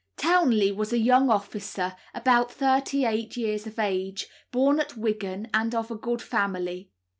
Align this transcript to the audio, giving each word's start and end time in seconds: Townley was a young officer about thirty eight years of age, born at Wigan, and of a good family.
Townley 0.17 0.71
was 0.71 0.91
a 0.91 0.97
young 0.97 1.29
officer 1.29 1.95
about 2.15 2.51
thirty 2.51 3.05
eight 3.05 3.37
years 3.37 3.67
of 3.67 3.77
age, 3.77 4.27
born 4.51 4.79
at 4.79 4.97
Wigan, 4.97 5.47
and 5.53 5.75
of 5.75 5.91
a 5.91 5.95
good 5.95 6.23
family. 6.23 6.89